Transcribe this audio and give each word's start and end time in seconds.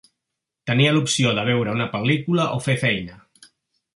Tenia 0.69 0.93
l'opció 0.95 1.33
de 1.39 1.43
veure 1.49 1.77
una 1.77 1.87
pel·lícula 1.93 2.49
o 2.57 2.65
fer 2.69 2.79
feina. 2.87 3.21